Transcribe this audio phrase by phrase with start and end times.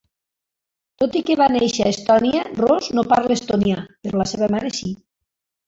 [1.01, 4.77] Tot i que va néixer a Estònia, Roos no parla estonià, però la seva mare
[4.83, 4.99] sí.